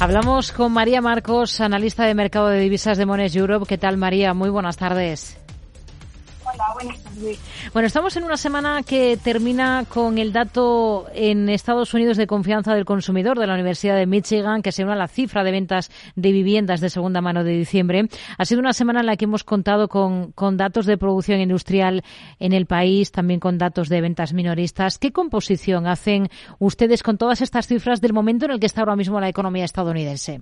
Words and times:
Hablamos 0.00 0.50
con 0.52 0.72
María 0.72 1.02
Marcos, 1.02 1.60
analista 1.60 2.06
de 2.06 2.14
mercado 2.14 2.48
de 2.48 2.58
divisas 2.58 2.96
de 2.96 3.04
Mones 3.04 3.36
Europe. 3.36 3.66
¿Qué 3.68 3.76
tal, 3.76 3.98
María? 3.98 4.32
Muy 4.32 4.48
buenas 4.48 4.78
tardes. 4.78 5.36
Bueno, 7.72 7.86
estamos 7.86 8.16
en 8.16 8.24
una 8.24 8.36
semana 8.36 8.82
que 8.82 9.16
termina 9.16 9.84
con 9.88 10.18
el 10.18 10.32
dato 10.32 11.06
en 11.14 11.48
Estados 11.48 11.92
Unidos 11.94 12.16
de 12.16 12.26
confianza 12.26 12.74
del 12.74 12.84
consumidor 12.84 13.38
de 13.38 13.46
la 13.46 13.54
Universidad 13.54 13.96
de 13.96 14.06
Michigan, 14.06 14.62
que 14.62 14.72
se 14.72 14.82
une 14.82 14.92
a 14.92 14.96
la 14.96 15.08
cifra 15.08 15.44
de 15.44 15.50
ventas 15.50 15.90
de 16.16 16.32
viviendas 16.32 16.80
de 16.80 16.90
segunda 16.90 17.20
mano 17.20 17.44
de 17.44 17.52
diciembre. 17.52 18.08
Ha 18.38 18.44
sido 18.44 18.60
una 18.60 18.72
semana 18.72 19.00
en 19.00 19.06
la 19.06 19.16
que 19.16 19.26
hemos 19.26 19.44
contado 19.44 19.88
con, 19.88 20.32
con 20.32 20.56
datos 20.56 20.86
de 20.86 20.98
producción 20.98 21.40
industrial 21.40 22.02
en 22.38 22.52
el 22.52 22.66
país, 22.66 23.12
también 23.12 23.40
con 23.40 23.58
datos 23.58 23.88
de 23.88 24.00
ventas 24.00 24.32
minoristas. 24.32 24.98
¿Qué 24.98 25.12
composición 25.12 25.86
hacen 25.86 26.28
ustedes 26.58 27.02
con 27.02 27.18
todas 27.18 27.40
estas 27.42 27.66
cifras 27.66 28.00
del 28.00 28.12
momento 28.12 28.46
en 28.46 28.52
el 28.52 28.60
que 28.60 28.66
está 28.66 28.80
ahora 28.80 28.96
mismo 28.96 29.20
la 29.20 29.28
economía 29.28 29.64
estadounidense? 29.64 30.40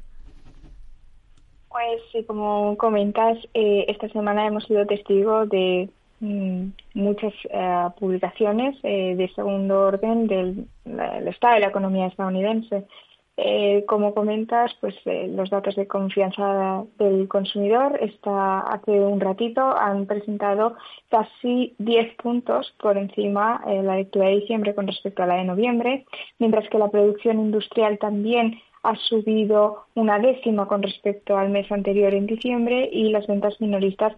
Pues 1.69 2.01
sí, 2.11 2.25
como 2.25 2.77
comentas, 2.77 3.39
eh, 3.55 3.85
esta 3.89 4.09
semana 4.09 4.47
hemos 4.47 4.65
sido 4.65 4.87
testigos 4.87 5.49
de 5.51 5.91
muchas 6.21 7.33
eh, 7.51 7.89
publicaciones 7.99 8.77
eh, 8.83 9.15
de 9.17 9.29
segundo 9.35 9.83
orden 9.83 10.27
del, 10.27 10.67
estado 11.27 11.55
de 11.55 11.61
la 11.61 11.69
economía 11.69 12.07
estadounidense. 12.07 12.85
Eh, 13.41 13.85
como 13.87 14.15
comentas, 14.15 14.73
pues 14.81 14.97
los 15.05 15.49
datos 15.49 15.77
de 15.77 15.87
confianza 15.87 16.83
del 16.99 17.29
consumidor 17.29 17.97
está 18.03 18.59
hace 18.59 18.91
un 18.91 19.21
ratito 19.21 19.61
han 19.79 20.07
presentado 20.07 20.75
casi 21.09 21.73
10 21.79 22.17
puntos 22.17 22.75
por 22.81 22.99
encima 22.99 23.63
de 23.65 23.85
la 23.85 23.95
lectura 23.95 24.27
de 24.27 24.41
diciembre 24.41 24.75
con 24.75 24.89
respecto 24.89 25.23
a 25.23 25.27
la 25.27 25.37
de 25.37 25.45
noviembre, 25.45 26.05
mientras 26.41 26.69
que 26.69 26.79
la 26.79 26.91
producción 26.91 27.39
industrial 27.39 27.99
también 28.01 28.59
ha 28.83 28.97
subido 28.97 29.85
una 29.95 30.19
décima 30.19 30.67
con 30.67 30.83
respecto 30.83 31.37
al 31.37 31.51
mes 31.51 31.71
anterior 31.71 32.15
en 32.15 32.27
diciembre 32.27 32.89
y 32.93 33.11
las 33.11 33.27
ventas 33.27 33.61
minoristas 33.61 34.15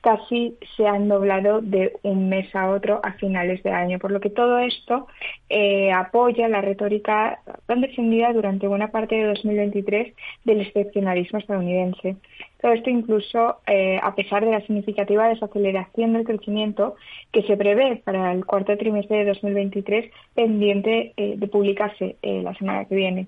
casi 0.00 0.56
se 0.76 0.86
han 0.86 1.08
doblado 1.08 1.60
de 1.60 1.92
un 2.02 2.28
mes 2.28 2.54
a 2.54 2.70
otro 2.70 3.00
a 3.02 3.12
finales 3.14 3.62
de 3.62 3.70
año, 3.70 3.98
por 3.98 4.10
lo 4.10 4.20
que 4.20 4.30
todo 4.30 4.58
esto 4.58 5.06
eh, 5.48 5.92
apoya 5.92 6.48
la 6.48 6.60
retórica 6.60 7.40
tan 7.66 7.80
defendida 7.80 8.32
durante 8.32 8.66
buena 8.66 8.90
parte 8.90 9.16
de 9.16 9.24
2023 9.24 10.14
del 10.44 10.60
excepcionalismo 10.62 11.38
estadounidense. 11.38 12.16
Todo 12.60 12.72
esto 12.72 12.90
incluso 12.90 13.56
eh, 13.66 13.98
a 14.02 14.14
pesar 14.14 14.44
de 14.44 14.52
la 14.52 14.60
significativa 14.60 15.28
desaceleración 15.28 16.12
del 16.12 16.24
crecimiento 16.24 16.96
que 17.32 17.42
se 17.42 17.56
prevé 17.56 18.02
para 18.04 18.32
el 18.32 18.44
cuarto 18.44 18.76
trimestre 18.76 19.18
de 19.18 19.24
2023 19.26 20.10
pendiente 20.34 21.12
eh, 21.16 21.34
de 21.36 21.46
publicarse 21.48 22.16
la 22.22 22.54
semana 22.54 22.84
que 22.84 22.94
viene. 22.94 23.26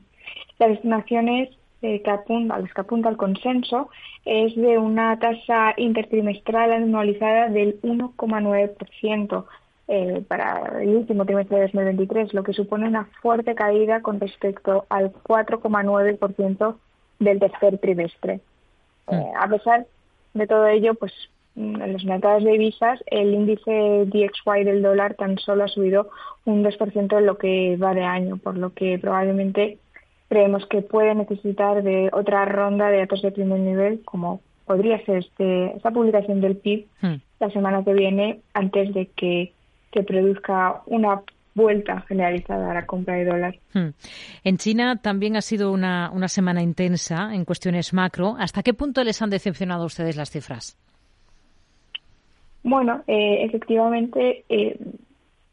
Las 0.58 0.70
estimaciones 0.72 1.50
eh, 1.82 2.00
que 2.00 2.10
apunta, 2.10 2.54
a 2.54 2.60
los 2.60 2.72
que 2.72 2.80
apunta 2.80 3.08
el 3.08 3.16
consenso 3.16 3.90
es 4.24 4.54
de 4.54 4.78
una 4.78 5.18
tasa 5.18 5.74
intertrimestral 5.76 6.72
anualizada 6.72 7.48
del 7.48 7.80
1,9% 7.82 9.44
eh, 9.88 10.24
para 10.28 10.80
el 10.80 10.90
último 10.90 11.26
trimestre 11.26 11.56
de 11.56 11.62
2023, 11.64 12.34
lo 12.34 12.44
que 12.44 12.52
supone 12.52 12.86
una 12.86 13.08
fuerte 13.20 13.56
caída 13.56 14.00
con 14.00 14.20
respecto 14.20 14.86
al 14.88 15.12
4,9% 15.12 16.76
del 17.18 17.40
tercer 17.40 17.78
trimestre. 17.78 18.40
Mm. 19.08 19.14
Eh, 19.14 19.32
a 19.36 19.48
pesar 19.48 19.86
de 20.34 20.46
todo 20.46 20.68
ello, 20.68 20.94
pues 20.94 21.12
mm, 21.56 21.82
en 21.82 21.92
los 21.92 22.04
mercados 22.04 22.44
de 22.44 22.52
divisas, 22.52 23.02
el 23.06 23.34
índice 23.34 24.06
DXY 24.06 24.64
del 24.64 24.82
dólar 24.82 25.14
tan 25.14 25.36
solo 25.38 25.64
ha 25.64 25.68
subido 25.68 26.10
un 26.44 26.62
2% 26.62 27.18
en 27.18 27.26
lo 27.26 27.38
que 27.38 27.76
va 27.76 27.92
de 27.92 28.04
año, 28.04 28.36
por 28.36 28.56
lo 28.56 28.72
que 28.72 29.00
probablemente 29.00 29.78
creemos 30.32 30.64
que 30.64 30.80
puede 30.80 31.14
necesitar 31.14 31.82
de 31.82 32.08
otra 32.10 32.46
ronda 32.46 32.88
de 32.88 33.00
datos 33.00 33.20
de 33.20 33.32
primer 33.32 33.60
nivel, 33.60 34.00
como 34.02 34.40
podría 34.64 34.98
ser 35.04 35.18
este, 35.18 35.76
esta 35.76 35.90
publicación 35.90 36.40
del 36.40 36.56
PIB 36.56 36.86
hmm. 37.02 37.14
la 37.38 37.50
semana 37.50 37.84
que 37.84 37.92
viene, 37.92 38.40
antes 38.54 38.94
de 38.94 39.10
que, 39.14 39.52
que 39.90 40.02
produzca 40.02 40.80
una 40.86 41.20
vuelta 41.54 42.00
generalizada 42.08 42.70
a 42.70 42.74
la 42.74 42.86
compra 42.86 43.16
de 43.16 43.26
dólar. 43.26 43.58
Hmm. 43.74 43.90
En 44.42 44.56
China 44.56 44.96
también 45.02 45.36
ha 45.36 45.42
sido 45.42 45.70
una, 45.70 46.10
una 46.10 46.28
semana 46.28 46.62
intensa 46.62 47.34
en 47.34 47.44
cuestiones 47.44 47.92
macro. 47.92 48.34
¿Hasta 48.38 48.62
qué 48.62 48.72
punto 48.72 49.04
les 49.04 49.20
han 49.20 49.28
decepcionado 49.28 49.82
a 49.82 49.86
ustedes 49.86 50.16
las 50.16 50.30
cifras? 50.30 50.78
Bueno, 52.62 53.02
eh, 53.06 53.44
efectivamente, 53.44 54.46
eh, 54.48 54.78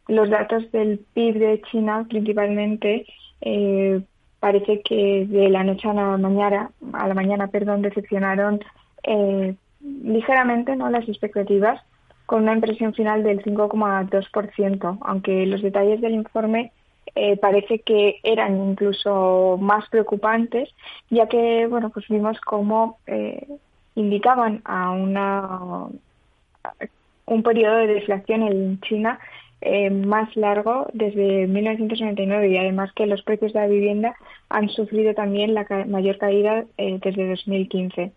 los 0.08 0.30
datos 0.30 0.72
del 0.72 1.02
PIB 1.14 1.38
de 1.38 1.62
China 1.70 2.06
principalmente 2.08 3.06
eh, 3.42 4.02
parece 4.40 4.82
que 4.82 5.26
de 5.28 5.50
la 5.50 5.64
noche 5.64 5.90
a 5.90 5.94
la 5.94 6.18
mañana, 6.18 6.72
a 6.94 7.08
la 7.08 7.14
mañana, 7.14 7.48
perdón, 7.48 7.82
decepcionaron 7.82 8.62
eh, 9.04 9.56
ligeramente 9.82 10.76
no 10.76 10.90
las 10.90 11.08
expectativas 11.08 11.82
con 12.26 12.44
una 12.44 12.54
impresión 12.54 12.94
final 12.94 13.24
del 13.24 13.44
5,2%, 13.44 14.98
aunque 15.02 15.46
los 15.46 15.62
detalles 15.62 16.00
del 16.02 16.14
informe 16.14 16.72
eh, 17.16 17.38
parece 17.38 17.80
que 17.80 18.20
eran 18.24 18.70
incluso 18.70 19.58
más 19.60 19.90
preocupantes, 19.90 20.70
ya 21.10 21.28
que 21.28 21.66
bueno 21.68 21.90
pues 21.90 22.08
vimos 22.08 22.40
cómo 22.42 23.00
eh, 23.08 23.48
indicaban 23.96 24.62
a 24.66 24.92
una 24.92 25.88
un 27.26 27.44
periodo 27.44 27.78
de 27.78 27.88
deflación 27.88 28.44
en 28.44 28.80
China 28.82 29.20
eh, 29.62 29.90
más 29.90 30.34
largo 30.38 30.88
desde 30.94 31.46
1999 31.47 32.47
y 32.47 32.58
además 32.58 32.94
que 32.94 33.06
los 33.06 33.22
precios 33.24 33.52
de 33.52 33.59
la 33.59 33.68
vivienda 33.68 34.16
han 34.47 34.70
sufrido 34.70 35.14
también 35.14 35.53
la 35.53 35.66
mayor 35.86 36.18
caída 36.18 36.64
eh, 36.78 36.97
desde 37.03 37.28
2015. 37.28 38.14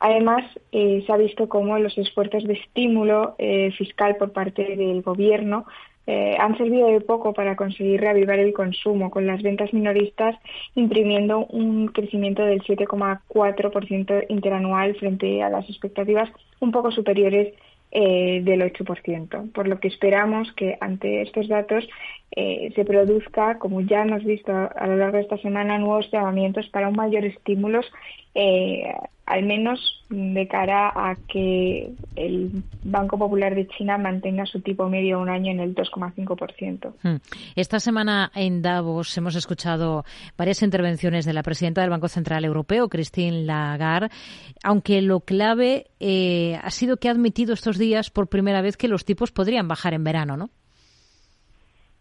Además, 0.00 0.44
eh, 0.72 1.04
se 1.06 1.12
ha 1.12 1.16
visto 1.16 1.48
cómo 1.48 1.78
los 1.78 1.96
esfuerzos 1.96 2.44
de 2.44 2.54
estímulo 2.54 3.36
fiscal 3.78 4.16
por 4.16 4.32
parte 4.32 4.76
del 4.76 5.02
Gobierno 5.02 5.66
han 6.06 6.56
servido 6.56 6.88
de 6.88 7.00
poco 7.00 7.32
para 7.32 7.56
conseguir 7.56 8.00
reavivar 8.00 8.38
el 8.38 8.52
consumo, 8.52 9.10
con 9.10 9.26
las 9.26 9.42
ventas 9.42 9.72
minoristas 9.72 10.36
imprimiendo 10.76 11.46
un 11.46 11.88
crecimiento 11.88 12.44
del 12.44 12.62
7,4% 12.62 14.26
interanual 14.28 14.94
frente 14.96 15.42
a 15.42 15.48
las 15.48 15.68
expectativas 15.68 16.30
un 16.60 16.70
poco 16.70 16.92
superiores 16.92 17.54
eh, 17.90 18.40
del 18.42 18.62
8%, 18.62 19.52
por 19.52 19.68
lo 19.68 19.78
que 19.80 19.88
esperamos 19.88 20.52
que 20.52 20.76
ante 20.80 21.22
estos 21.22 21.48
datos 21.48 21.88
eh, 22.36 22.70
se 22.74 22.84
produzca, 22.84 23.58
como 23.58 23.80
ya 23.80 24.02
hemos 24.02 24.22
visto 24.24 24.52
a 24.52 24.86
lo 24.86 24.96
largo 24.96 25.16
de 25.16 25.22
esta 25.22 25.38
semana, 25.38 25.78
nuevos 25.78 26.10
llamamientos 26.12 26.68
para 26.68 26.88
un 26.88 26.96
mayor 26.96 27.24
estímulo 27.24 27.80
eh, 28.38 28.92
al 29.24 29.42
menos 29.44 29.80
de 30.10 30.46
cara 30.46 30.88
a 30.94 31.16
que 31.26 31.90
el 32.14 32.62
Banco 32.84 33.18
Popular 33.18 33.54
de 33.54 33.66
China 33.66 33.96
mantenga 33.98 34.44
su 34.44 34.60
tipo 34.60 34.88
medio 34.88 35.18
un 35.18 35.30
año 35.30 35.50
en 35.50 35.58
el 35.58 35.74
2,5%. 35.74 36.92
Hmm. 37.02 37.16
Esta 37.56 37.80
semana 37.80 38.30
en 38.34 38.60
Davos 38.60 39.16
hemos 39.16 39.34
escuchado 39.34 40.04
varias 40.36 40.62
intervenciones 40.62 41.24
de 41.24 41.32
la 41.32 41.42
presidenta 41.42 41.80
del 41.80 41.90
Banco 41.90 42.08
Central 42.08 42.44
Europeo, 42.44 42.88
Christine 42.88 43.44
Lagarde, 43.44 44.10
aunque 44.62 45.00
lo 45.00 45.20
clave 45.20 45.86
eh, 45.98 46.60
ha 46.62 46.70
sido 46.70 46.98
que 46.98 47.08
ha 47.08 47.12
admitido 47.12 47.54
estos 47.54 47.78
días 47.78 48.10
por 48.10 48.28
primera 48.28 48.60
vez 48.60 48.76
que 48.76 48.86
los 48.86 49.06
tipos 49.06 49.32
podrían 49.32 49.66
bajar 49.66 49.94
en 49.94 50.04
verano, 50.04 50.36
¿no? 50.36 50.50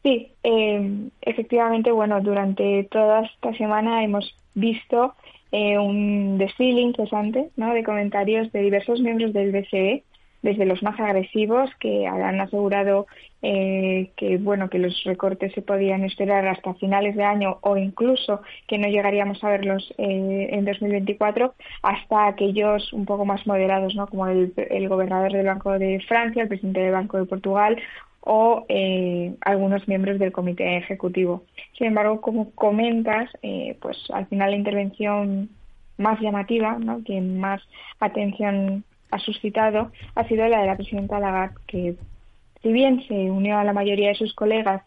Sí, 0.05 0.31
eh, 0.43 1.09
efectivamente, 1.21 1.91
bueno, 1.91 2.21
durante 2.21 2.83
toda 2.91 3.21
esta 3.21 3.51
semana 3.55 4.03
hemos 4.03 4.37
visto 4.53 5.15
eh, 5.51 5.79
un 5.79 6.37
desfile 6.37 6.81
interesante 6.81 7.49
¿no? 7.55 7.73
de 7.73 7.83
comentarios 7.83 8.51
de 8.51 8.61
diversos 8.61 9.01
miembros 9.01 9.33
del 9.33 9.51
BCE, 9.51 10.03
desde 10.43 10.67
los 10.67 10.83
más 10.83 10.99
agresivos 10.99 11.71
que 11.79 12.05
han 12.05 12.39
asegurado 12.39 13.07
eh, 13.41 14.11
que 14.15 14.37
bueno 14.37 14.69
que 14.69 14.77
los 14.77 15.03
recortes 15.05 15.51
se 15.53 15.63
podían 15.63 16.03
esperar 16.03 16.47
hasta 16.47 16.75
finales 16.75 17.15
de 17.15 17.23
año 17.23 17.57
o 17.61 17.75
incluso 17.75 18.41
que 18.67 18.77
no 18.77 18.87
llegaríamos 18.87 19.43
a 19.43 19.49
verlos 19.49 19.91
eh, 19.97 20.49
en 20.51 20.65
2024 20.65 21.55
hasta 21.81 22.27
aquellos 22.27 22.93
un 22.93 23.05
poco 23.05 23.25
más 23.25 23.47
moderados 23.47 23.95
¿no? 23.95 24.05
como 24.05 24.27
el, 24.27 24.53
el 24.55 24.87
gobernador 24.87 25.31
del 25.31 25.47
Banco 25.47 25.79
de 25.79 25.99
Francia 26.07 26.43
el 26.43 26.47
presidente 26.47 26.81
del 26.81 26.91
Banco 26.91 27.17
de 27.17 27.25
Portugal 27.25 27.81
o 28.25 28.65
eh, 28.69 29.35
algunos 29.41 29.87
miembros 29.87 30.19
del 30.19 30.31
comité 30.31 30.77
ejecutivo. 30.77 31.43
Sin 31.77 31.87
embargo, 31.87 32.21
como 32.21 32.51
comentas, 32.51 33.29
eh, 33.43 33.77
pues 33.81 33.97
al 34.11 34.25
final 34.25 34.51
la 34.51 34.57
intervención 34.57 35.49
más 35.97 36.19
llamativa, 36.19 36.77
que 37.05 37.21
más 37.21 37.61
atención 37.99 38.83
ha 39.11 39.19
suscitado, 39.19 39.91
ha 40.15 40.27
sido 40.27 40.45
la 40.47 40.59
de 40.59 40.65
la 40.65 40.75
presidenta 40.75 41.19
Lagarde, 41.19 41.55
que 41.67 41.95
si 42.61 42.71
bien 42.71 43.03
se 43.07 43.13
unió 43.13 43.57
a 43.57 43.63
la 43.63 43.73
mayoría 43.73 44.09
de 44.09 44.15
sus 44.15 44.33
colegas 44.33 44.81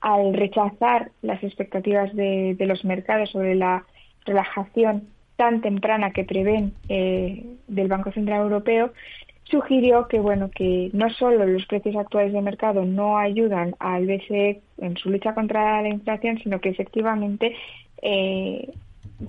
al 0.00 0.34
rechazar 0.34 1.12
las 1.22 1.42
expectativas 1.44 2.14
de, 2.14 2.56
los 2.58 2.84
mercados 2.84 3.30
sobre 3.30 3.54
la 3.54 3.84
relajación 4.26 5.08
tan 5.36 5.60
temprana 5.60 6.10
que 6.10 6.24
prevén 6.24 6.74
eh, 6.88 7.46
del 7.68 7.88
Banco 7.88 8.10
Central 8.12 8.42
Europeo, 8.42 8.92
sugirió 9.50 10.08
que 10.08 10.18
bueno 10.20 10.50
que 10.50 10.90
no 10.92 11.10
solo 11.10 11.44
los 11.46 11.66
precios 11.66 11.96
actuales 11.96 12.32
de 12.32 12.42
mercado 12.42 12.84
no 12.84 13.18
ayudan 13.18 13.74
al 13.78 14.06
BCE 14.06 14.60
en 14.78 14.96
su 14.96 15.10
lucha 15.10 15.34
contra 15.34 15.82
la 15.82 15.88
inflación, 15.88 16.38
sino 16.38 16.60
que 16.60 16.70
efectivamente 16.70 17.56
eh, 18.02 18.72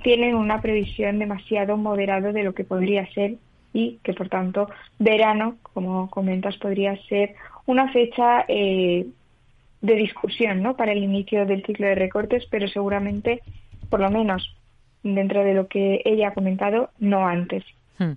tienen 0.04 0.36
una 0.36 0.62
previsión 0.62 1.20
demasiado 1.20 1.78
moderada 1.78 2.32
de 2.32 2.44
lo 2.44 2.54
que 2.54 2.64
podría 2.64 3.12
ser 3.14 3.36
y 3.74 4.00
que 4.04 4.14
por 4.14 4.30
tanto 4.30 4.70
verano, 5.00 5.58
como 5.74 6.10
comentas, 6.10 6.58
podría 6.58 6.96
ser 7.08 7.36
una 7.66 7.92
fecha 7.92 8.46
eh, 8.48 9.06
de 9.82 9.96
discusión 9.96 10.62
¿no? 10.62 10.76
para 10.76 10.92
el 10.92 11.04
inicio 11.04 11.46
del 11.46 11.66
ciclo 11.66 11.88
de 11.88 11.96
recortes, 11.96 12.46
pero 12.50 12.68
seguramente, 12.68 13.42
por 13.90 14.00
lo 14.00 14.10
menos 14.10 14.56
dentro 15.04 15.44
de 15.44 15.54
lo 15.54 15.68
que 15.68 16.02
ella 16.06 16.30
ha 16.30 16.34
comentado, 16.34 16.90
no 17.00 17.26
antes. 17.26 17.64
Hmm. 17.98 18.14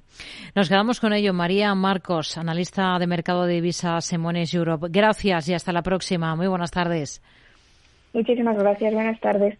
Nos 0.55 0.69
quedamos 0.69 1.00
con 1.00 1.12
ello. 1.12 1.35
María 1.35 1.75
Marcos, 1.75 2.38
analista 2.38 2.99
de 2.99 3.06
mercado 3.06 3.44
de 3.44 3.55
divisas 3.55 4.05
Semones 4.05 4.55
Europe. 4.55 4.87
Gracias 4.91 5.49
y 5.49 5.55
hasta 5.55 5.73
la 5.73 5.82
próxima. 5.82 6.35
Muy 6.37 6.47
buenas 6.47 6.71
tardes. 6.71 7.21
Muchísimas 8.15 8.56
gracias. 8.56 8.94
Buenas 8.94 9.21
tardes. 9.21 9.53